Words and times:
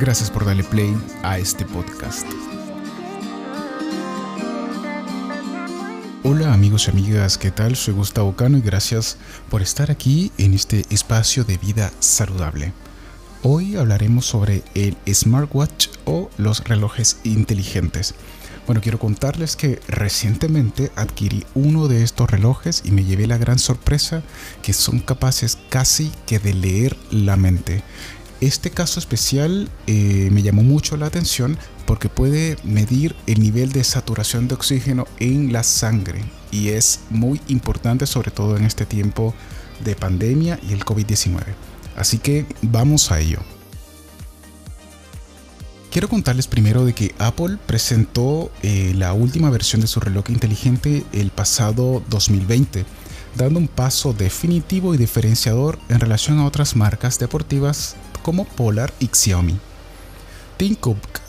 Gracias 0.00 0.30
por 0.30 0.44
darle 0.44 0.64
play 0.64 0.96
a 1.22 1.38
este 1.38 1.64
podcast. 1.64 2.26
Hola 6.24 6.52
amigos 6.52 6.88
y 6.88 6.90
amigas, 6.90 7.38
¿qué 7.38 7.52
tal? 7.52 7.76
Soy 7.76 7.94
Gustavo 7.94 8.34
Cano 8.34 8.58
y 8.58 8.62
gracias 8.62 9.16
por 9.48 9.62
estar 9.62 9.92
aquí 9.92 10.32
en 10.38 10.54
este 10.54 10.86
espacio 10.90 11.44
de 11.44 11.56
vida 11.56 11.92
saludable. 12.00 12.72
Hoy 13.42 13.76
hablaremos 13.76 14.26
sobre 14.26 14.64
el 14.74 14.96
smartwatch 15.12 15.88
o 16.04 16.30
los 16.36 16.64
relojes 16.64 17.20
inteligentes. 17.22 18.14
Bueno, 18.68 18.82
quiero 18.82 18.98
contarles 18.98 19.56
que 19.56 19.80
recientemente 19.88 20.92
adquirí 20.94 21.46
uno 21.54 21.88
de 21.88 22.02
estos 22.02 22.30
relojes 22.30 22.82
y 22.84 22.90
me 22.90 23.02
llevé 23.02 23.26
la 23.26 23.38
gran 23.38 23.58
sorpresa 23.58 24.22
que 24.60 24.74
son 24.74 24.98
capaces 24.98 25.56
casi 25.70 26.12
que 26.26 26.38
de 26.38 26.52
leer 26.52 26.94
la 27.10 27.38
mente. 27.38 27.82
Este 28.42 28.70
caso 28.70 29.00
especial 29.00 29.70
eh, 29.86 30.28
me 30.32 30.42
llamó 30.42 30.62
mucho 30.64 30.98
la 30.98 31.06
atención 31.06 31.56
porque 31.86 32.10
puede 32.10 32.58
medir 32.62 33.16
el 33.26 33.40
nivel 33.40 33.72
de 33.72 33.84
saturación 33.84 34.48
de 34.48 34.56
oxígeno 34.56 35.06
en 35.18 35.50
la 35.50 35.62
sangre 35.62 36.20
y 36.50 36.68
es 36.68 37.00
muy 37.08 37.40
importante 37.48 38.04
sobre 38.04 38.30
todo 38.30 38.58
en 38.58 38.66
este 38.66 38.84
tiempo 38.84 39.32
de 39.82 39.96
pandemia 39.96 40.60
y 40.68 40.74
el 40.74 40.84
COVID-19. 40.84 41.40
Así 41.96 42.18
que 42.18 42.44
vamos 42.60 43.10
a 43.12 43.18
ello. 43.18 43.38
Quiero 45.98 46.08
contarles 46.10 46.46
primero 46.46 46.84
de 46.84 46.92
que 46.92 47.12
Apple 47.18 47.58
presentó 47.66 48.52
eh, 48.62 48.92
la 48.94 49.14
última 49.14 49.50
versión 49.50 49.80
de 49.80 49.88
su 49.88 49.98
reloj 49.98 50.30
inteligente 50.30 51.02
el 51.12 51.32
pasado 51.32 52.04
2020, 52.08 52.84
dando 53.34 53.58
un 53.58 53.66
paso 53.66 54.12
definitivo 54.12 54.94
y 54.94 54.96
diferenciador 54.96 55.76
en 55.88 55.98
relación 55.98 56.38
a 56.38 56.46
otras 56.46 56.76
marcas 56.76 57.18
deportivas 57.18 57.96
como 58.22 58.44
Polar 58.44 58.94
y 59.00 59.10
Xiaomi. 59.12 59.58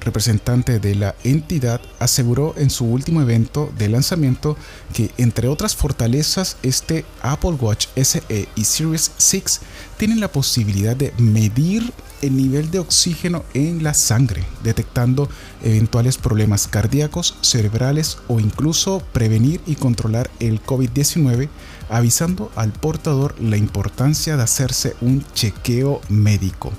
Representante 0.10 0.80
de 0.80 0.96
la 0.96 1.16
entidad, 1.24 1.80
aseguró 2.00 2.56
en 2.58 2.72
su 2.72 2.86
último 2.86 3.22
evento 3.22 3.72
de 3.78 3.90
lanzamiento 3.90 4.58
que, 4.92 5.12
entre 5.18 5.48
otras 5.48 5.76
fortalezas, 5.76 6.58
este 6.64 7.06
Apple 7.22 7.52
Watch 7.52 7.88
SE 7.96 8.48
y 8.56 8.64
Series 8.64 9.12
6 9.18 9.62
tienen 9.98 10.20
la 10.20 10.32
posibilidad 10.32 10.96
de 10.96 11.14
medir 11.20 11.94
el 12.24 12.36
nivel 12.36 12.72
de 12.72 12.80
oxígeno 12.80 13.44
en 13.54 13.84
la 13.84 13.94
sangre, 13.94 14.44
detectando 14.64 15.30
eventuales 15.64 16.18
problemas 16.18 16.68
cardíacos, 16.68 17.36
cerebrales 17.42 18.18
o 18.28 18.40
incluso 18.40 19.04
prevenir 19.14 19.62
y 19.68 19.76
controlar 19.76 20.30
el 20.40 20.60
COVID-19, 20.64 21.50
avisando 21.90 22.52
al 22.56 22.72
portador 22.72 23.40
la 23.40 23.58
importancia 23.58 24.36
de 24.38 24.44
hacerse 24.44 24.96
un 25.02 25.24
chequeo 25.34 26.02
médico. 26.10 26.74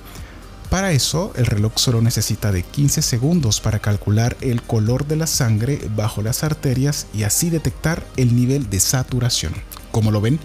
Para 0.70 0.92
eso, 0.92 1.32
el 1.34 1.46
reloj 1.46 1.72
solo 1.74 2.00
necesita 2.00 2.52
de 2.52 2.62
15 2.62 3.02
segundos 3.02 3.60
para 3.60 3.80
calcular 3.80 4.36
el 4.40 4.62
color 4.62 5.04
de 5.04 5.16
la 5.16 5.26
sangre 5.26 5.80
bajo 5.96 6.22
las 6.22 6.44
arterias 6.44 7.08
y 7.12 7.24
así 7.24 7.50
detectar 7.50 8.06
el 8.16 8.36
nivel 8.36 8.70
de 8.70 8.78
saturación. 8.78 9.52
Como 9.90 10.12
lo 10.12 10.20
ven, 10.20 10.38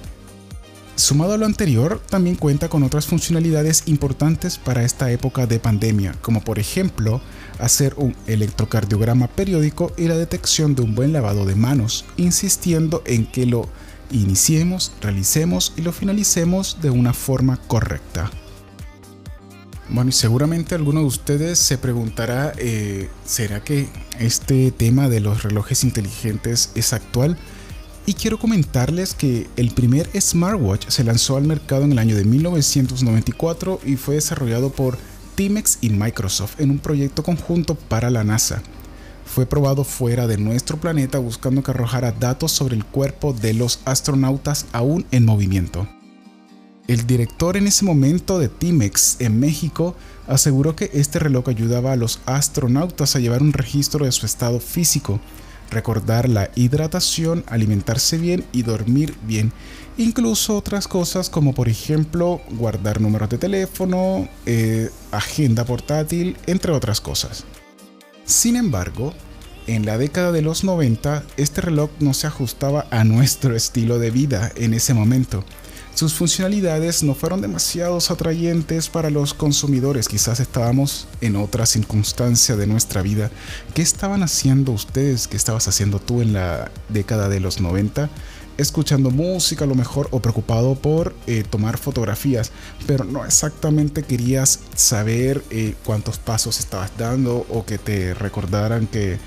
Sumado 0.98 1.34
a 1.34 1.38
lo 1.38 1.46
anterior, 1.46 2.02
también 2.09 2.38
cuenta 2.38 2.70
con 2.70 2.81
otras 2.81 3.06
funcionalidades 3.06 3.84
importantes 3.88 4.58
para 4.58 4.84
esta 4.84 5.12
época 5.12 5.46
de 5.46 5.59
pandemia, 5.59 6.16
como 6.22 6.42
por 6.42 6.58
ejemplo 6.58 7.20
hacer 7.59 7.96
un 7.98 8.16
electrocardiograma 8.28 9.28
periódico 9.28 9.92
y 9.98 10.08
la 10.08 10.16
detección 10.16 10.73
de 10.73 10.84
un 10.84 10.96
buen 10.96 11.12
lavado 11.12 11.46
de 11.46 11.56
manos, 11.56 12.06
insistiendo 12.16 13.03
en 13.06 13.26
que 13.26 13.46
lo 13.46 13.68
iniciemos, 14.09 14.94
realicemos 15.02 15.73
y 15.76 15.81
lo 15.81 15.92
finalicemos 15.92 16.78
de 16.81 16.92
una 16.92 17.14
forma 17.14 17.58
correcta. 17.68 18.31
Bueno, 19.89 20.09
y 20.09 20.14
seguramente 20.14 20.73
alguno 20.73 21.02
de 21.02 21.05
ustedes 21.05 21.59
se 21.59 21.78
preguntará, 21.78 22.53
eh, 22.58 23.09
¿será 23.23 23.64
que 23.64 23.88
este 24.19 24.72
tema 24.72 25.09
de 25.09 25.19
los 25.19 25.44
relojes 25.44 25.83
inteligentes 25.83 26.72
es 26.73 26.91
actual? 26.91 27.38
Y 28.07 28.13
quiero 28.13 28.40
comentarles 28.40 29.13
que 29.13 29.47
el 29.57 29.72
primer 29.72 30.09
smartwatch 30.19 30.90
se 30.90 31.03
lanzó 31.03 31.38
al 31.38 31.44
mercado 31.44 31.84
en 31.84 31.91
el 31.91 32.00
año 32.00 32.16
de 32.16 32.25
1994 32.25 33.79
y 33.85 33.96
fue 33.96 34.16
desarrollado 34.16 34.72
por 34.72 34.97
Timex 35.35 35.79
y 35.81 35.90
Microsoft 35.90 36.59
en 36.59 36.72
un 36.72 36.79
proyecto 36.79 37.23
conjunto 37.23 37.75
para 37.75 38.09
la 38.09 38.23
NASA. 38.23 38.63
Fue 39.25 39.46
probado 39.46 39.84
fuera 39.84 40.28
de 40.28 40.38
nuestro 40.38 40.78
planeta 40.78 41.19
buscando 41.19 41.62
que 41.62 41.72
arrojara 41.72 42.12
datos 42.12 42.52
sobre 42.52 42.75
el 42.75 42.85
cuerpo 42.85 43.34
de 43.34 43.53
los 43.53 43.79
astronautas 43.85 44.66
aún 44.72 45.06
en 45.12 45.25
movimiento. 45.25 45.88
El 46.88 47.07
director 47.07 47.57
en 47.57 47.66
ese 47.66 47.84
momento 47.84 48.38
de 48.38 48.47
Timex 48.47 49.18
en 49.19 49.40
México 49.40 49.96
aseguró 50.28 50.75
que 50.75 50.91
este 50.94 51.18
reloj 51.18 51.50
ayudaba 51.50 51.94
a 51.94 51.96
los 51.96 52.19
astronautas 52.28 53.16
a 53.16 53.19
llevar 53.19 53.41
un 53.41 53.53
registro 53.53 54.06
de 54.06 54.12
su 54.12 54.28
estado 54.28 54.59
físico, 54.59 55.19
recordar 55.72 56.29
la 56.29 56.51
hidratación, 56.53 57.44
alimentarse 57.47 58.19
bien 58.19 58.46
y 58.51 58.62
dormir 58.62 59.16
bien. 59.25 59.51
Incluso 59.97 60.56
otras 60.56 60.88
cosas 60.88 61.28
como 61.28 61.56
por 61.56 61.69
ejemplo 61.69 62.40
guardar 62.51 63.02
números 63.02 63.29
de 63.29 63.40
teléfono, 63.40 64.29
eh, 64.46 64.91
agenda 65.12 65.66
portátil, 65.66 66.38
entre 66.46 66.72
otras 66.72 67.02
cosas. 67.02 67.46
Sin 68.25 68.56
embargo, 68.56 69.12
en 69.66 69.88
la 69.88 69.97
década 69.97 70.31
de 70.31 70.44
los 70.44 70.63
90, 70.63 71.23
este 71.38 71.62
reloj 71.62 71.90
no 72.00 72.13
se 72.13 72.28
ajustaba 72.28 72.85
a 72.91 73.03
nuestro 73.03 73.56
estilo 73.56 73.97
de 73.97 74.12
vida 74.12 74.52
en 74.56 74.75
ese 74.75 74.94
momento 74.94 75.44
sus 75.95 76.13
funcionalidades 76.13 77.03
no 77.03 77.16
fueron 77.16 77.39
demasiado 77.39 77.97
atrayentes 77.97 78.89
para 78.89 79.09
los 79.09 79.33
consumidores, 79.33 80.09
quizás 80.09 80.41
estábamos 80.41 81.07
en 81.22 81.38
otra 81.38 81.66
circunstancia 81.66 82.57
de 82.57 82.67
nuestra 82.67 83.01
vida. 83.01 83.31
¿Qué 83.73 83.81
estaban 83.81 84.22
haciendo 84.22 84.73
ustedes? 84.73 85.29
¿Qué 85.29 85.38
estabas 85.38 85.69
haciendo 85.69 86.00
tú 86.00 86.22
en 86.22 86.34
la 86.34 86.69
década 86.89 87.29
de 87.29 87.39
los 87.39 87.61
90? 87.61 88.09
escuchando 88.57 89.11
música 89.11 89.66
a 89.66 89.67
lo 89.67 89.75
mejor 89.75 90.07
o 90.11 90.22
preocupado 90.22 90.75
por 90.75 91.13
eh, 91.28 91.44
tomar 91.50 91.78
fotografías, 91.78 92.53
pero 92.88 93.03
no 93.03 93.25
exactamente 93.25 94.03
querías 94.03 94.61
saber 94.75 95.44
eh, 95.50 95.75
cuántos 95.84 96.19
pasos 96.19 96.59
estabas 96.59 96.91
dando 96.97 97.45
o 97.50 97.66
que 97.66 97.78
te 97.78 98.13
recordaran 98.13 98.88
que 98.88 99.17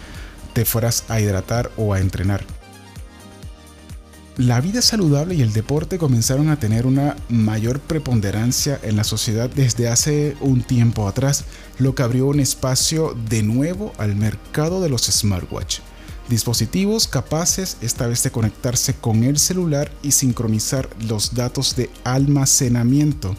te 0.54 0.64
fueras 0.64 1.04
a 1.08 1.20
hidratar 1.20 1.70
o 1.76 1.92
a 1.92 2.00
entrenar 2.00 2.57
la 4.38 4.60
vida 4.60 4.82
saludable 4.82 5.34
y 5.34 5.42
el 5.42 5.52
deporte 5.52 5.98
comenzaron 5.98 6.48
a 6.48 6.60
tener 6.60 6.86
una 6.86 7.16
mayor 7.28 7.80
preponderancia 7.80 8.78
en 8.84 8.94
la 8.94 9.02
sociedad 9.02 9.50
desde 9.50 9.88
hace 9.88 10.36
un 10.40 10.62
tiempo 10.62 11.08
atrás, 11.08 11.44
lo 11.80 11.96
que 11.96 12.04
abrió 12.04 12.26
un 12.26 12.38
espacio 12.38 13.16
de 13.28 13.42
nuevo 13.42 13.92
al 13.98 14.14
mercado 14.14 14.80
de 14.80 14.90
los 14.90 15.02
smartwatch. 15.02 15.80
Dispositivos 16.28 17.08
capaces 17.08 17.78
esta 17.80 18.06
vez 18.06 18.22
de 18.22 18.30
conectarse 18.30 18.94
con 18.94 19.24
el 19.24 19.40
celular 19.40 19.90
y 20.04 20.12
sincronizar 20.12 20.88
los 21.08 21.34
datos 21.34 21.74
de 21.74 21.90
almacenamiento, 22.04 23.34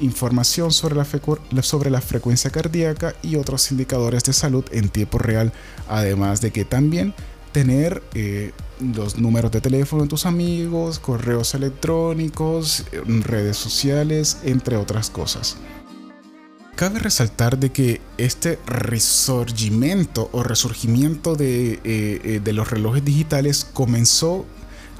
información 0.00 0.72
sobre 0.72 0.96
la, 0.96 2.00
frecuencia 2.00 2.48
cardíaca 2.48 3.14
y 3.22 3.36
otros 3.36 3.70
indicadores 3.70 4.24
de 4.24 4.32
salud 4.32 4.64
en 4.70 4.88
tiempo 4.88 5.18
real, 5.18 5.52
además 5.90 6.40
de 6.40 6.52
que 6.52 6.64
también 6.64 7.12
tener 7.52 8.02
eh, 8.14 8.52
los 8.80 9.18
números 9.18 9.50
de 9.50 9.60
teléfono 9.60 10.02
de 10.02 10.08
tus 10.08 10.26
amigos, 10.26 10.98
correos 10.98 11.54
electrónicos, 11.54 12.84
redes 13.06 13.56
sociales, 13.56 14.38
entre 14.44 14.76
otras 14.76 15.10
cosas. 15.10 15.56
Cabe 16.74 17.00
resaltar 17.00 17.58
de 17.58 17.72
que 17.72 18.00
este 18.18 18.58
resurgimiento 18.66 20.30
o 20.32 20.44
resurgimiento 20.44 21.34
de, 21.34 21.72
eh, 21.72 21.80
eh, 21.84 22.40
de 22.42 22.52
los 22.52 22.70
relojes 22.70 23.04
digitales 23.04 23.66
comenzó 23.72 24.46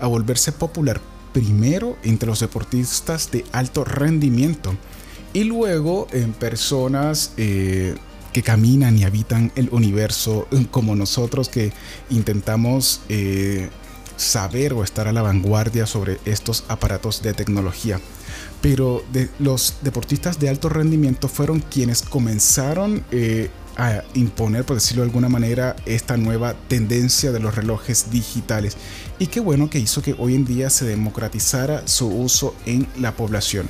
a 0.00 0.09
volverse 0.09 0.50
popular 0.50 1.00
primero 1.33 1.97
entre 2.03 2.28
los 2.28 2.41
deportistas 2.41 3.31
de 3.31 3.44
alto 3.53 3.84
rendimiento 3.84 4.75
y 5.33 5.44
luego 5.44 6.09
en 6.11 6.32
personas 6.32 7.32
que 8.33 8.43
caminan 8.43 8.99
y 8.99 9.05
habitan 9.05 9.53
el 9.57 9.69
universo 9.71 10.47
eh, 10.51 10.67
como 10.71 10.95
nosotros 10.95 11.49
que 11.49 11.73
intentamos 12.11 13.01
eh, 13.09 13.69
saber 14.17 14.73
o 14.73 14.83
estar 14.83 15.09
a 15.09 15.13
la 15.13 15.23
vanguardia 15.23 15.87
sobre 15.87 16.19
estos 16.25 16.65
aparatos 16.69 17.23
de 17.23 17.33
tecnología. 17.35 18.01
Pero 18.61 19.05
los 19.39 19.77
deportistas 19.83 20.39
de 20.41 20.49
alto 20.49 20.69
rendimiento 20.69 21.29
fueron 21.29 21.61
quienes 21.61 22.03
comenzaron 22.03 23.05
eh, 23.13 23.51
a 23.77 24.03
imponer, 24.15 24.65
por 24.65 24.77
decirlo 24.77 25.03
de 25.05 25.09
alguna 25.09 25.29
manera, 25.29 25.77
esta 25.87 26.17
nueva 26.17 26.55
tendencia 26.67 27.31
de 27.31 27.39
los 27.39 27.55
relojes 27.55 28.11
digitales. 28.11 28.77
Y 29.21 29.29
qué 29.29 29.39
bueno 29.39 29.71
que 29.71 29.79
hizo 29.79 30.03
que 30.03 30.17
hoy 30.19 30.35
en 30.35 30.45
día 30.45 30.69
se 30.69 30.85
democratizara 30.85 31.87
su 31.87 32.09
uso 32.09 32.57
en 32.67 32.89
la 32.99 33.13
población. 33.13 33.69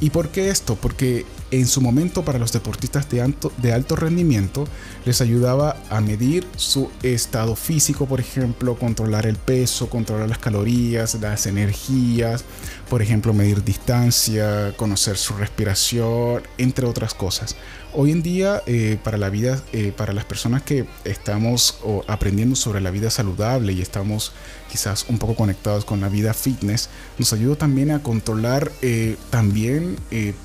¿Y 0.00 0.10
por 0.10 0.30
qué 0.30 0.50
esto? 0.50 0.74
Porque 0.74 1.24
en 1.60 1.68
su 1.68 1.80
momento 1.80 2.24
para 2.24 2.40
los 2.40 2.52
deportistas 2.52 3.08
de 3.10 3.22
alto, 3.22 3.52
de 3.58 3.72
alto 3.72 3.94
rendimiento 3.94 4.66
les 5.04 5.20
ayudaba 5.20 5.76
a 5.88 6.00
medir 6.00 6.44
su 6.56 6.90
estado 7.04 7.54
físico, 7.54 8.06
por 8.06 8.18
ejemplo, 8.18 8.76
controlar 8.76 9.24
el 9.26 9.36
peso, 9.36 9.88
controlar 9.88 10.28
las 10.28 10.38
calorías, 10.38 11.14
las 11.20 11.46
energías, 11.46 12.44
por 12.90 13.02
ejemplo, 13.02 13.32
medir 13.32 13.62
distancia, 13.62 14.74
conocer 14.76 15.16
su 15.16 15.34
respiración, 15.34 16.42
entre 16.58 16.86
otras 16.86 17.14
cosas. 17.14 17.54
Hoy 17.96 18.10
en 18.10 18.24
día, 18.24 18.60
eh, 18.66 18.98
para 19.04 19.16
la 19.16 19.30
vida, 19.30 19.62
eh, 19.72 19.92
para 19.96 20.12
las 20.12 20.24
personas 20.24 20.62
que 20.62 20.84
estamos 21.04 21.78
aprendiendo 22.08 22.56
sobre 22.56 22.80
la 22.80 22.90
vida 22.90 23.08
saludable 23.08 23.72
y 23.72 23.80
estamos 23.80 24.32
quizás 24.68 25.06
un 25.08 25.18
poco 25.18 25.36
conectados 25.36 25.84
con 25.84 26.00
la 26.00 26.08
vida 26.08 26.34
fitness, 26.34 26.88
nos 27.18 27.32
ayuda 27.32 27.54
también 27.54 27.92
a 27.92 28.02
controlar 28.02 28.72
eh, 28.82 29.16
también 29.30 29.96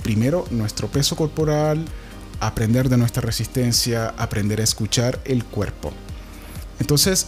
primero 0.03 0.45
nuestro 0.51 0.89
peso 0.89 0.98
corporal, 1.15 1.85
aprender 2.39 2.89
de 2.89 2.97
nuestra 2.97 3.21
resistencia, 3.21 4.13
aprender 4.17 4.61
a 4.61 4.63
escuchar 4.63 5.19
el 5.25 5.43
cuerpo. 5.43 5.91
Entonces, 6.79 7.27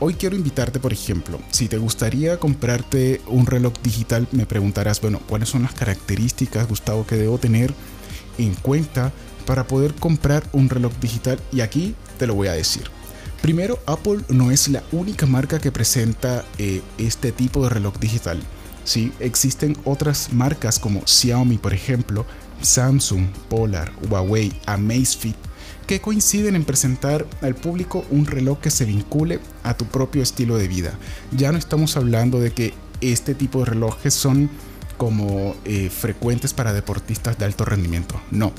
hoy 0.00 0.14
quiero 0.14 0.36
invitarte, 0.36 0.80
por 0.80 0.92
ejemplo, 0.92 1.38
si 1.50 1.68
te 1.68 1.76
gustaría 1.76 2.38
comprarte 2.38 3.20
un 3.26 3.46
reloj 3.46 3.74
digital, 3.82 4.26
me 4.32 4.46
preguntarás, 4.46 5.00
bueno, 5.00 5.20
¿cuáles 5.28 5.50
son 5.50 5.62
las 5.62 5.74
características, 5.74 6.66
Gustavo, 6.66 7.06
que 7.06 7.16
debo 7.16 7.36
tener 7.38 7.74
en 8.38 8.54
cuenta 8.54 9.12
para 9.46 9.66
poder 9.66 9.94
comprar 9.94 10.44
un 10.52 10.68
reloj 10.68 10.92
digital 11.00 11.38
y 11.52 11.60
aquí 11.60 11.94
te 12.18 12.26
lo 12.26 12.34
voy 12.34 12.48
a 12.48 12.52
decir. 12.52 12.90
Primero, 13.40 13.78
Apple 13.86 14.22
no 14.28 14.50
es 14.50 14.68
la 14.68 14.82
única 14.92 15.26
marca 15.26 15.60
que 15.60 15.70
presenta 15.70 16.44
eh, 16.58 16.82
este 16.98 17.32
tipo 17.32 17.62
de 17.62 17.70
reloj 17.70 17.98
digital. 17.98 18.40
¿sí? 18.84 19.12
Existen 19.20 19.76
otras 19.84 20.32
marcas 20.32 20.78
como 20.78 21.06
Xiaomi, 21.06 21.58
por 21.58 21.72
ejemplo, 21.72 22.26
Samsung, 22.62 23.28
Polar, 23.48 23.92
Huawei, 24.08 24.52
Amazfit, 24.66 25.36
que 25.86 26.00
coinciden 26.00 26.56
en 26.56 26.64
presentar 26.64 27.26
al 27.42 27.54
público 27.54 28.04
un 28.10 28.26
reloj 28.26 28.58
que 28.60 28.70
se 28.70 28.84
vincule 28.84 29.40
a 29.62 29.76
tu 29.76 29.84
propio 29.86 30.22
estilo 30.22 30.58
de 30.58 30.68
vida. 30.68 30.98
Ya 31.32 31.52
no 31.52 31.58
estamos 31.58 31.96
hablando 31.96 32.40
de 32.40 32.52
que 32.52 32.74
este 33.00 33.34
tipo 33.34 33.60
de 33.60 33.66
relojes 33.66 34.14
son 34.14 34.50
como 34.96 35.54
eh, 35.64 35.90
frecuentes 35.90 36.54
para 36.54 36.72
deportistas 36.72 37.38
de 37.38 37.44
alto 37.44 37.64
rendimiento. 37.64 38.20
No, 38.30 38.52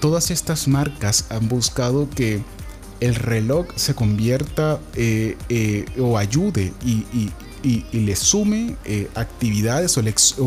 todas 0.00 0.30
estas 0.30 0.68
marcas 0.68 1.26
han 1.30 1.48
buscado 1.48 2.08
que 2.10 2.42
el 3.00 3.14
reloj 3.14 3.66
se 3.76 3.94
convierta 3.94 4.80
eh, 4.94 5.36
eh, 5.48 5.86
o 5.98 6.18
ayude 6.18 6.72
y, 6.84 7.30
le 7.92 8.16
sume 8.16 8.76
actividades 9.14 9.98
o 9.98 10.02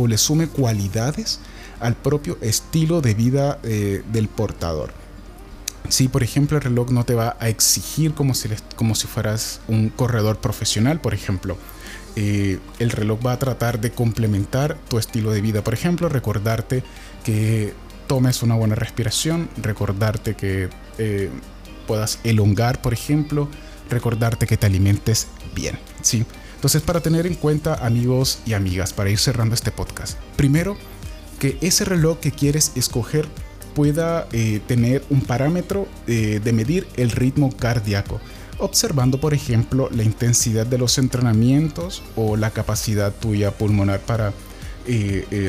le, 0.07 0.17
sume 0.17 0.47
cualidades 0.47 1.39
al 1.83 1.95
propio 1.95 2.37
estilo 2.41 3.01
de 3.01 3.13
vida 3.13 3.59
del 3.61 4.27
portador. 4.27 4.93
Si 5.89 6.07
por 6.07 6.23
ejemplo 6.23 6.57
el 6.57 6.63
reloj 6.63 6.91
no 6.91 7.03
te 7.03 7.13
va 7.13 7.35
a 7.39 7.49
exigir 7.49 8.13
como 8.13 8.33
si, 8.33 8.49
como 8.75 8.95
si 8.95 9.07
fueras 9.07 9.59
un 9.67 9.89
corredor 9.89 10.37
profesional, 10.37 10.99
por 11.01 11.13
ejemplo, 11.13 11.57
el 12.15 12.89
reloj 12.89 13.19
va 13.25 13.33
a 13.33 13.39
tratar 13.39 13.79
de 13.81 13.91
complementar 13.91 14.77
tu 14.89 14.97
estilo 14.97 15.31
de 15.31 15.41
vida. 15.41 15.63
Por 15.63 15.73
ejemplo, 15.73 16.09
recordarte 16.09 16.83
que 17.23 17.73
tomes 18.07 18.43
una 18.43 18.55
buena 18.55 18.75
respiración, 18.75 19.49
recordarte 19.57 20.35
que 20.35 20.69
eh, 20.97 21.29
puedas 21.87 22.19
elongar, 22.23 22.81
por 22.81 22.93
ejemplo, 22.93 23.49
recordarte 23.89 24.47
que 24.47 24.57
te 24.57 24.65
alimentes 24.65 25.27
bien, 25.55 25.79
¿sí? 26.01 26.25
Entonces, 26.55 26.81
para 26.81 27.01
tener 27.01 27.27
en 27.27 27.35
cuenta, 27.35 27.85
amigos 27.85 28.39
y 28.45 28.53
amigas, 28.53 28.93
para 28.93 29.09
ir 29.09 29.19
cerrando 29.19 29.53
este 29.55 29.71
podcast, 29.71 30.17
primero, 30.37 30.77
que 31.43 31.57
ese 31.59 31.83
reloj 31.83 32.19
que 32.19 32.31
quieres 32.31 32.71
escoger 32.75 33.27
pueda 33.75 34.27
eh, 34.31 34.61
tener 34.65 35.03
un 35.09 35.19
parámetro 35.19 35.87
eh, 36.07 36.39
de 36.41 36.53
medir 36.53 36.87
el 36.95 37.11
ritmo 37.11 37.51
cardíaco, 37.51 38.21
observando, 38.59 39.19
por 39.19 39.33
ejemplo, 39.33 39.89
la 39.91 40.03
intensidad 40.03 40.65
de 40.65 40.77
los 40.77 40.97
entrenamientos 40.97 42.01
o 42.15 42.37
la 42.37 42.51
capacidad 42.51 43.11
tuya 43.11 43.51
pulmonar 43.51 43.99
para 43.99 44.33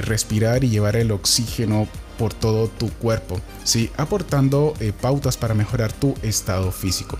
respirar 0.02 0.62
y 0.62 0.68
llevar 0.68 0.94
el 0.94 1.10
oxígeno 1.10 1.88
por 2.18 2.32
todo 2.32 2.68
tu 2.68 2.90
cuerpo, 2.90 3.40
¿sí? 3.64 3.90
aportando 3.96 4.74
eh, 4.80 4.92
pautas 4.98 5.36
para 5.36 5.54
mejorar 5.54 5.92
tu 5.92 6.14
estado 6.22 6.72
físico. 6.72 7.18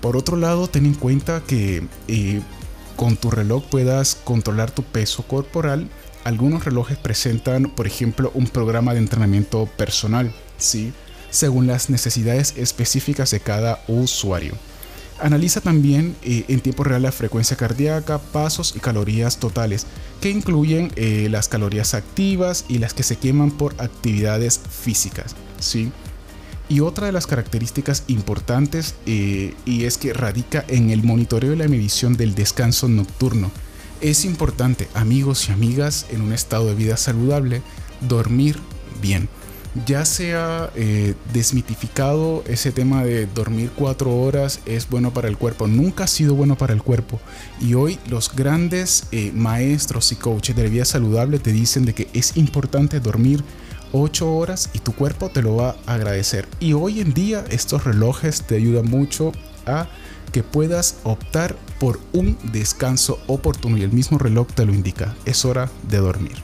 Por 0.00 0.16
otro 0.16 0.36
lado, 0.36 0.68
ten 0.68 0.86
en 0.86 0.94
cuenta 0.94 1.42
que 1.46 1.86
eh, 2.08 2.42
con 2.96 3.16
tu 3.16 3.30
reloj 3.30 3.64
puedas 3.64 4.14
controlar 4.14 4.70
tu 4.70 4.82
peso 4.82 5.22
corporal. 5.22 5.88
Algunos 6.24 6.64
relojes 6.64 6.96
presentan, 6.96 7.64
por 7.64 7.86
ejemplo, 7.86 8.30
un 8.34 8.46
programa 8.46 8.94
de 8.94 9.00
entrenamiento 9.00 9.66
personal, 9.76 10.32
¿sí? 10.56 10.92
según 11.30 11.66
las 11.66 11.90
necesidades 11.90 12.54
específicas 12.56 13.30
de 13.30 13.40
cada 13.40 13.82
usuario. 13.88 14.54
Analiza 15.20 15.60
también 15.60 16.16
eh, 16.22 16.44
en 16.48 16.60
tiempo 16.60 16.82
real 16.82 17.02
la 17.02 17.12
frecuencia 17.12 17.56
cardíaca, 17.56 18.18
pasos 18.18 18.74
y 18.74 18.80
calorías 18.80 19.38
totales, 19.38 19.86
que 20.20 20.30
incluyen 20.30 20.92
eh, 20.96 21.28
las 21.30 21.48
calorías 21.48 21.94
activas 21.94 22.64
y 22.68 22.78
las 22.78 22.94
que 22.94 23.02
se 23.02 23.16
queman 23.16 23.50
por 23.50 23.74
actividades 23.78 24.58
físicas. 24.58 25.36
¿sí? 25.60 25.92
Y 26.68 26.80
otra 26.80 27.06
de 27.06 27.12
las 27.12 27.26
características 27.26 28.04
importantes 28.08 28.94
eh, 29.06 29.54
y 29.66 29.84
es 29.84 29.98
que 29.98 30.14
radica 30.14 30.64
en 30.68 30.90
el 30.90 31.02
monitoreo 31.02 31.52
y 31.52 31.56
la 31.56 31.68
medición 31.68 32.16
del 32.16 32.34
descanso 32.34 32.88
nocturno. 32.88 33.50
Es 34.04 34.26
importante, 34.26 34.86
amigos 34.92 35.48
y 35.48 35.52
amigas, 35.52 36.04
en 36.10 36.20
un 36.20 36.32
estado 36.32 36.66
de 36.66 36.74
vida 36.74 36.98
saludable, 36.98 37.62
dormir 38.02 38.58
bien 39.00 39.30
ya 39.86 40.04
se 40.04 40.34
ha 40.34 40.70
eh, 40.76 41.14
desmitificado 41.32 42.44
ese 42.46 42.70
tema 42.70 43.02
de 43.02 43.26
dormir 43.26 43.72
cuatro 43.74 44.14
horas 44.14 44.60
es 44.66 44.88
bueno 44.88 45.12
para 45.12 45.28
el 45.28 45.36
cuerpo. 45.36 45.66
Nunca 45.66 46.04
ha 46.04 46.06
sido 46.06 46.34
bueno 46.34 46.56
para 46.56 46.72
el 46.72 46.82
cuerpo. 46.82 47.20
Y 47.60 47.74
hoy 47.74 47.98
los 48.08 48.34
grandes 48.34 49.08
eh, 49.10 49.32
maestros 49.34 50.12
y 50.12 50.16
coaches 50.16 50.54
de 50.54 50.62
la 50.62 50.68
vida 50.68 50.84
saludable 50.84 51.40
te 51.40 51.52
dicen 51.52 51.84
de 51.84 51.94
que 51.94 52.08
es 52.12 52.36
importante 52.36 53.00
dormir 53.00 53.42
ocho 53.90 54.32
horas 54.32 54.70
y 54.74 54.78
tu 54.78 54.92
cuerpo 54.92 55.30
te 55.30 55.42
lo 55.42 55.56
va 55.56 55.76
a 55.86 55.94
agradecer. 55.94 56.46
Y 56.60 56.72
hoy 56.74 57.00
en 57.00 57.12
día 57.12 57.44
estos 57.50 57.84
relojes 57.84 58.42
te 58.42 58.56
ayudan 58.56 58.86
mucho 58.86 59.32
a 59.66 59.88
que 60.34 60.42
puedas 60.42 60.96
optar 61.04 61.54
por 61.78 62.00
un 62.12 62.36
descanso 62.50 63.20
oportuno 63.28 63.78
y 63.78 63.82
el 63.82 63.92
mismo 63.92 64.18
reloj 64.18 64.48
te 64.52 64.66
lo 64.66 64.74
indica. 64.74 65.14
Es 65.26 65.44
hora 65.44 65.70
de 65.88 65.98
dormir. 65.98 66.42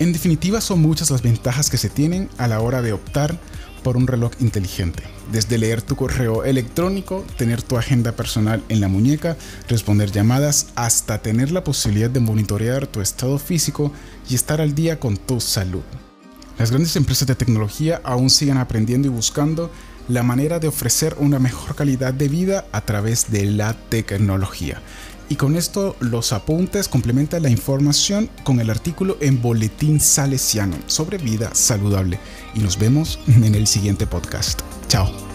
En 0.00 0.12
definitiva, 0.12 0.60
son 0.60 0.80
muchas 0.82 1.12
las 1.12 1.22
ventajas 1.22 1.70
que 1.70 1.78
se 1.78 1.88
tienen 1.88 2.28
a 2.38 2.48
la 2.48 2.58
hora 2.58 2.82
de 2.82 2.92
optar 2.92 3.38
por 3.84 3.96
un 3.96 4.08
reloj 4.08 4.32
inteligente. 4.40 5.04
Desde 5.30 5.58
leer 5.58 5.80
tu 5.80 5.94
correo 5.94 6.42
electrónico, 6.42 7.24
tener 7.36 7.62
tu 7.62 7.78
agenda 7.78 8.16
personal 8.16 8.64
en 8.68 8.80
la 8.80 8.88
muñeca, 8.88 9.36
responder 9.68 10.10
llamadas, 10.10 10.72
hasta 10.74 11.22
tener 11.22 11.52
la 11.52 11.62
posibilidad 11.62 12.10
de 12.10 12.18
monitorear 12.18 12.88
tu 12.88 13.00
estado 13.00 13.38
físico 13.38 13.92
y 14.28 14.34
estar 14.34 14.60
al 14.60 14.74
día 14.74 14.98
con 14.98 15.16
tu 15.16 15.40
salud. 15.40 15.84
Las 16.58 16.70
grandes 16.70 16.96
empresas 16.96 17.28
de 17.28 17.36
tecnología 17.36 18.00
aún 18.02 18.28
siguen 18.28 18.56
aprendiendo 18.56 19.06
y 19.06 19.12
buscando 19.12 19.70
la 20.08 20.22
manera 20.22 20.58
de 20.58 20.68
ofrecer 20.68 21.16
una 21.18 21.38
mejor 21.38 21.74
calidad 21.74 22.14
de 22.14 22.28
vida 22.28 22.66
a 22.72 22.80
través 22.82 23.30
de 23.30 23.46
la 23.46 23.74
tecnología. 23.88 24.80
Y 25.28 25.36
con 25.36 25.56
esto 25.56 25.96
los 26.00 26.32
apuntes 26.32 26.88
complementan 26.88 27.42
la 27.42 27.50
información 27.50 28.28
con 28.44 28.60
el 28.60 28.68
artículo 28.68 29.16
en 29.20 29.40
Boletín 29.40 29.98
Salesiano 29.98 30.76
sobre 30.86 31.16
vida 31.16 31.54
saludable. 31.54 32.18
Y 32.54 32.58
nos 32.58 32.78
vemos 32.78 33.18
en 33.26 33.54
el 33.54 33.66
siguiente 33.66 34.06
podcast. 34.06 34.60
Chao. 34.88 35.31